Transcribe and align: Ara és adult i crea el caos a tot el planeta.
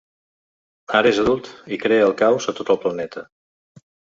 Ara 0.99 1.11
és 1.15 1.19
adult 1.25 1.51
i 1.77 1.81
crea 1.83 2.07
el 2.09 2.17
caos 2.25 2.51
a 2.53 2.57
tot 2.61 2.73
el 2.77 2.81
planeta. 2.87 3.25